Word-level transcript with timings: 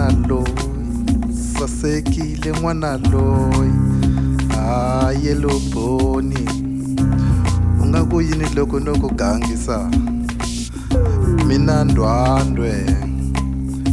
n'wana 0.00 0.28
loyi 0.28 1.34
sasekile 1.34 2.50
n'wana 2.52 2.96
loyi 3.12 3.72
haye 4.48 5.34
loboni 5.34 6.44
u 7.80 7.86
nga 7.86 8.04
ku 8.04 8.20
yini 8.20 8.46
loko 8.56 8.80
no 8.80 8.92
ku 8.92 9.08
gangisa? 9.14 9.90
Mina 11.46 11.84
ndwandwe. 11.84 12.72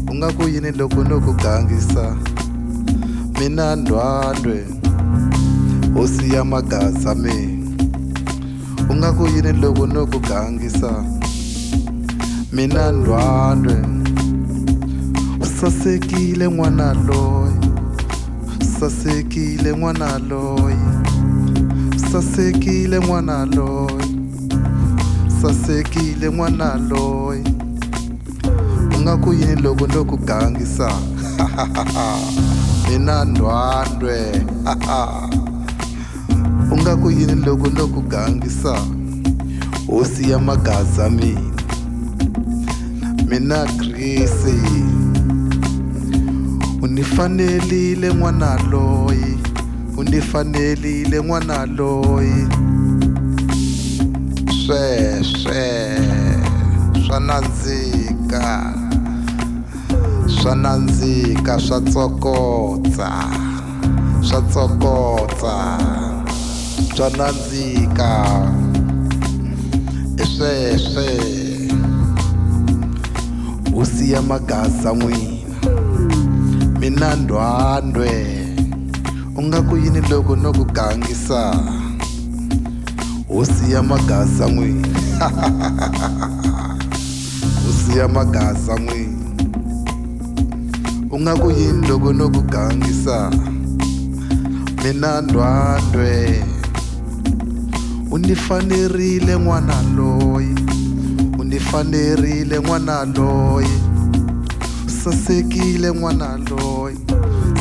U 0.10 0.14
nga 0.16 0.28
ku 0.32 0.48
yini 0.48 0.72
loko 0.72 1.04
no 1.04 1.20
ku 1.20 1.34
gangisa? 1.34 2.16
Mina 3.40 3.76
ndwandwe. 3.76 4.66
Hosi 5.94 6.34
ya 6.34 6.44
magaza 6.44 7.16
me. 7.16 7.36
U 8.90 8.96
nga 8.96 9.12
ku 9.12 9.28
yini 9.28 9.52
loko 9.60 9.88
no 9.88 10.08
ku 10.08 10.20
gangisa? 10.20 11.04
Mina 12.54 12.92
ndwandwe 12.92 13.97
sasekile 15.62 16.48
n'wana 16.48 16.94
loyi. 16.94 17.54
Sasekile 18.80 19.72
n'wana 19.72 20.20
loyi. 20.30 20.76
Sasekile 22.12 23.00
n'wana 23.00 23.46
loyi. 23.46 24.18
Sasekile 25.42 26.30
n'wana 26.30 26.78
loyi. 26.90 27.44
U 28.96 29.00
nga 29.02 29.18
ku 29.18 29.34
yini 29.34 29.62
loko 29.62 29.88
no 29.88 30.06
ku 30.06 30.18
gangisa 30.18 30.90
mina 32.90 33.26
ndwandwe. 33.26 34.18
U 36.74 36.78
nga 36.82 36.96
ku 36.96 37.12
yini 37.12 37.46
loko 37.46 37.70
no 37.70 37.88
ku 37.88 38.02
gangisa 38.02 38.78
hosi 39.88 40.32
ya 40.32 40.40
magaza 40.40 41.10
mina 41.10 41.42
mina 43.30 43.66
grisi 43.66 44.97
fanelile 47.16 48.10
n'wana 48.14 48.58
loyi. 48.72 49.38
U 49.98 50.04
ni 50.04 50.22
fanelile 50.22 51.20
n'wana 51.22 51.66
loyi 51.66 52.48
sweswe 54.66 55.66
swa 57.06 57.20
nandzika. 57.20 58.74
Swa 60.28 60.56
nandzika 60.56 61.60
swa 61.60 61.82
tsokotsa. 61.82 63.10
Swa 64.22 64.42
tsokotsa. 64.42 65.56
Swa 66.96 67.10
nandzika. 67.18 68.12
I 70.18 70.26
sweswe 70.26 71.08
u 73.74 73.86
siya 73.86 74.22
magaza 74.22 74.94
n'wina. 74.94 75.37
Mina 76.80 77.16
ndwandwe. 77.16 78.12
U 79.38 79.42
nga 79.44 79.62
ku 79.62 79.78
yini 79.78 80.02
loko 80.10 80.36
no 80.36 80.54
ku 80.54 80.66
gangisa 80.66 81.54
u 83.30 83.46
siya 83.46 83.84
magaza 83.84 84.46
n'wina 84.50 85.28
u 87.70 87.72
siya 87.78 88.08
magaza 88.08 88.74
n'wina 88.80 89.18
u 91.12 91.20
nga 91.22 91.34
ku 91.42 91.50
yini 91.52 91.88
loko 91.88 92.14
no 92.14 92.30
ku 92.30 92.42
gangisa 92.42 93.30
mina 94.84 95.22
ndwandwe. 95.22 96.44
U 98.12 98.18
ni 98.18 98.36
fanerile 98.36 99.36
n'wana 99.36 99.78
loyi. 99.98 100.56
U 101.40 101.44
ni 101.44 101.60
fanerile 101.60 102.60
n'wana 102.60 103.06
loyi. 103.06 103.97
Sasekile 105.04 105.90
n'wana 105.92 106.38
loyi. 106.50 106.98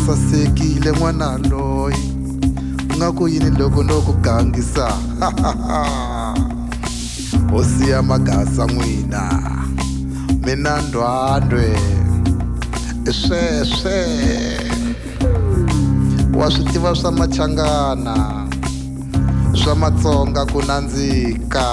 Sasekile 0.07 0.91
n'wana 0.93 1.39
loyi. 1.51 2.03
U 2.91 2.97
nga 2.97 3.12
ku 3.12 3.28
yini 3.28 3.51
loko 3.59 3.82
no 3.82 4.01
ku 4.01 4.12
gangisa 4.24 4.89
ho 7.51 7.61
siya 7.70 8.03
magaza 8.03 8.64
n'wina 8.66 9.22
mina 10.45 10.80
ndwandwe. 10.89 11.76
I 13.07 13.12
sweswe 13.12 13.99
wa 16.34 16.51
swi 16.51 16.64
tiva 16.64 16.95
swa 16.95 17.12
machangana 17.12 18.47
swa 19.53 19.74
matsonga 19.74 20.47
ku 20.47 20.62
nandzika. 20.62 21.66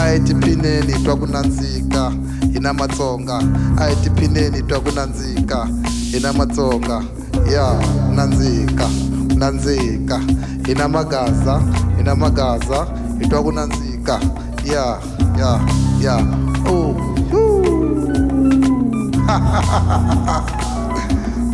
A 0.00 0.02
hi 0.10 0.20
tiphineni 0.20 0.92
hi 0.92 1.02
twa 1.04 1.16
ku 1.16 1.26
nandzika. 1.26 2.25
Hina 2.56 2.72
matsonga 2.72 3.36
a 3.76 3.88
hi 3.88 3.96
tiphineni 4.02 4.56
hi 4.56 4.62
twa 4.62 4.80
ku 4.80 4.90
nandzika 4.96 5.68
hina 6.12 6.32
matsonga 6.32 7.04
ya 7.52 7.66
nandzika 8.16 8.88
nandzika. 9.36 10.20
Hina 10.66 10.88
magaza 10.88 11.62
hina 11.96 12.16
magaza 12.16 12.86
hi 13.20 13.28
twa 13.28 13.42
ku 13.42 13.52
nandzika 13.52 14.20
ya 14.64 14.98
ya 15.38 15.60
ya. 16.00 16.16
Oh 16.68 16.96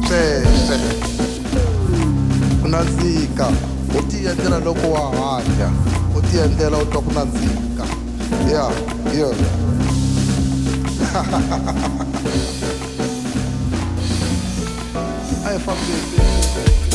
sweswe 0.06 0.78
ku 2.62 2.68
nandzika 2.68 3.46
u 3.98 4.02
tiendlela 4.08 4.58
loko 4.58 4.86
wa 4.90 5.10
hanya. 5.10 5.68
U 6.16 6.22
tiendlela 6.30 6.78
u 6.78 6.86
twa 6.86 7.02
ku 7.02 7.10
nandzika. 7.12 7.84
Ya 8.46 8.70
ya 9.18 9.28
a 9.28 9.71
Aí, 15.44 15.58
Fabrício. 15.58 16.91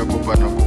Jacob 0.00 0.28
and 0.30 0.59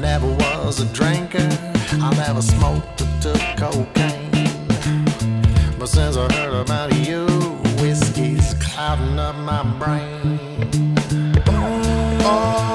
never 0.00 0.26
was 0.26 0.80
a 0.80 0.86
drinker, 0.86 1.48
I 2.00 2.14
never 2.16 2.42
smoked 2.42 3.02
or 3.02 3.08
took 3.20 3.40
cocaine. 3.56 4.30
But 5.78 5.88
since 5.88 6.16
I 6.16 6.32
heard 6.32 6.54
about 6.54 6.94
you, 7.06 7.26
whiskey's 7.80 8.54
clouding 8.54 9.18
up 9.18 9.36
my 9.36 9.62
brain. 9.78 10.94
Oh. 12.20 12.67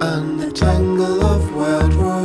and 0.00 0.40
the 0.40 0.50
tangle 0.52 1.24
of 1.24 1.54
wild. 1.54 2.15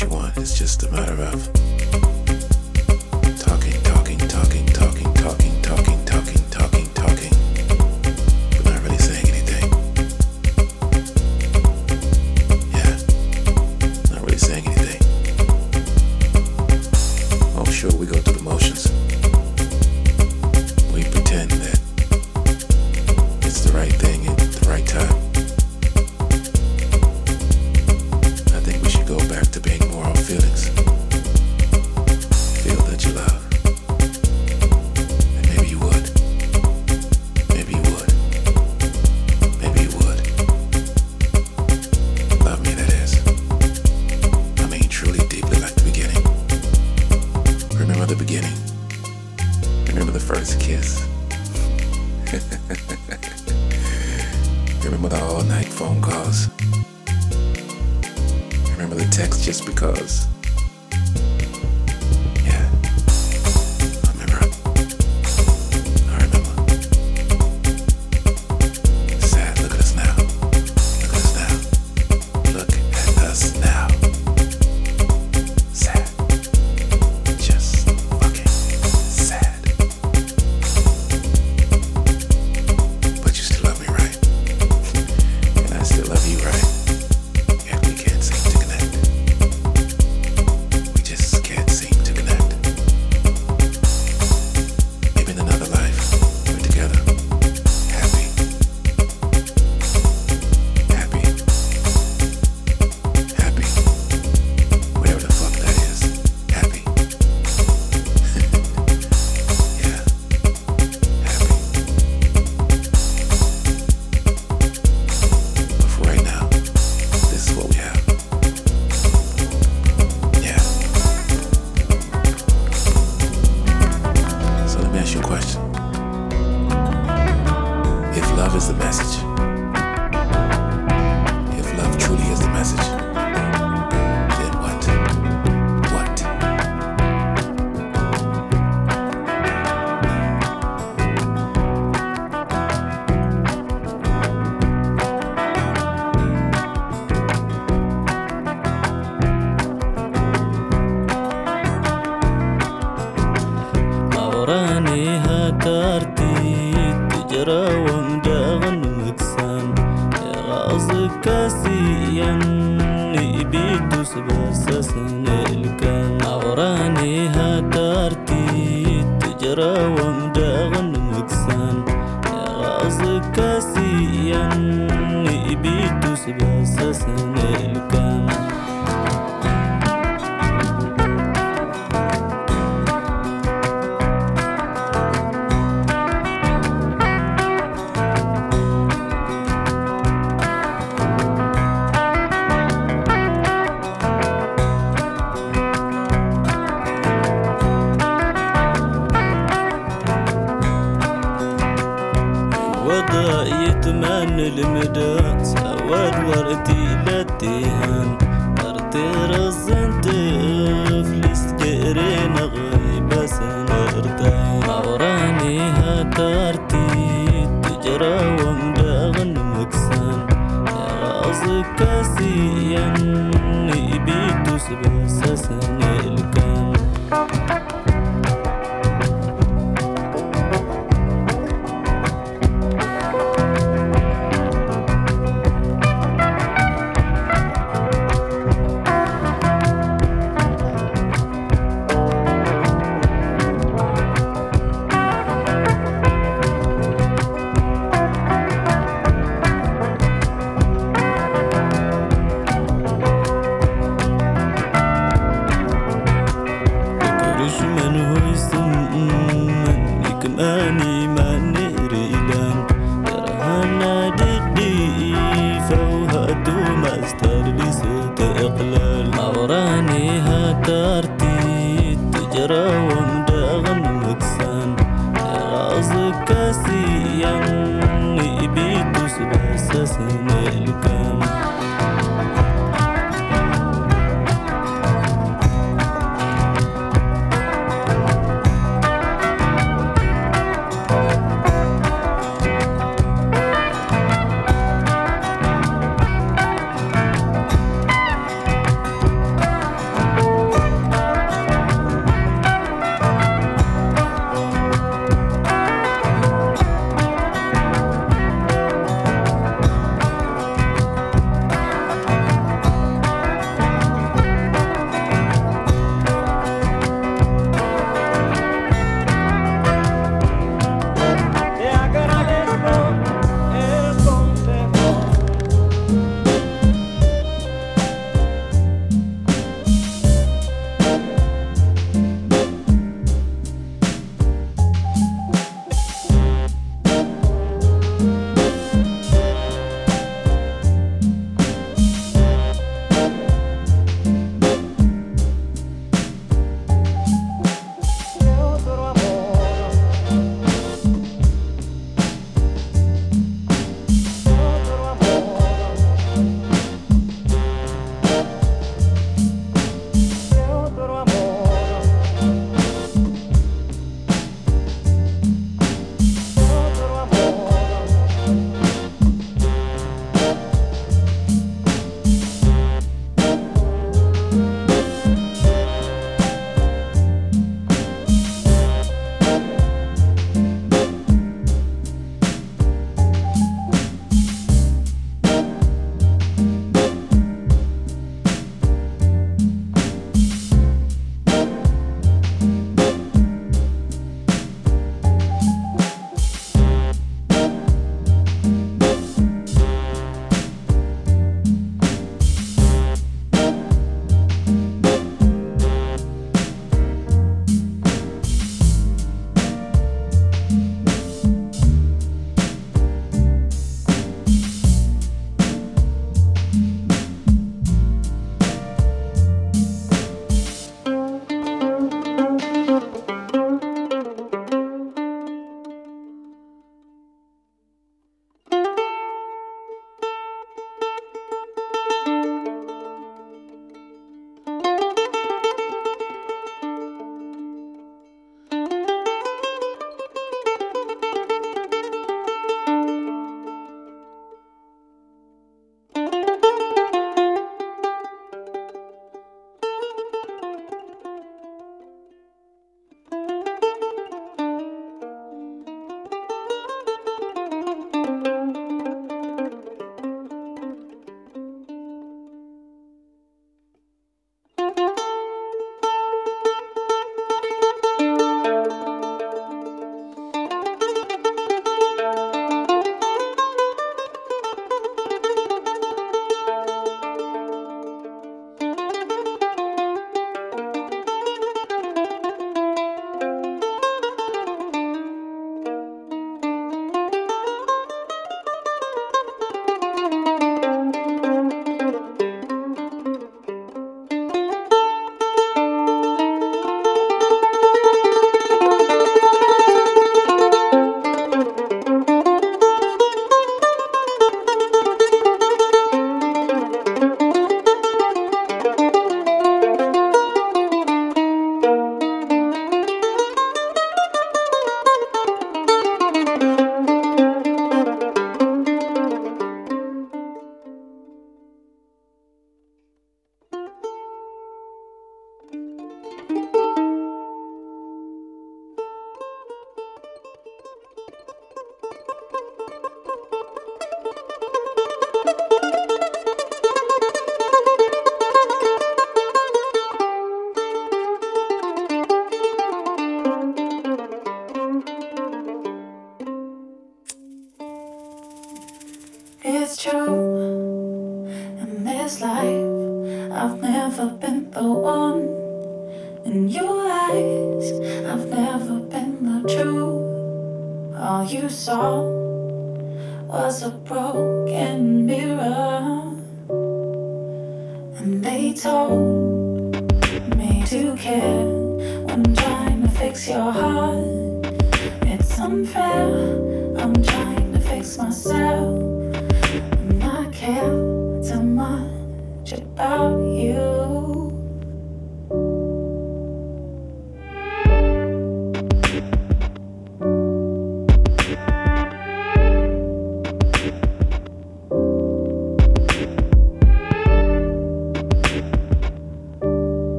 you 0.00 0.08
want. 0.08 0.36
It's 0.36 0.58
just 0.58 0.82
a 0.84 0.90
matter 0.90 1.22
of 1.22 1.59